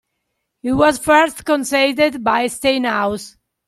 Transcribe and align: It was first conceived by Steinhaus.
It 0.63 0.71
was 0.73 0.97
first 0.97 1.45
conceived 1.45 2.23
by 2.23 2.47
Steinhaus. 2.47 3.37